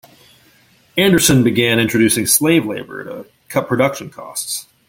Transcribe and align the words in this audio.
Anderson 0.97 1.43
began 1.43 1.79
introducing 1.79 2.25
slave 2.25 2.65
labor 2.65 3.03
to 3.03 3.27
cut 3.49 3.67
production 3.67 4.09
costs. 4.09 4.65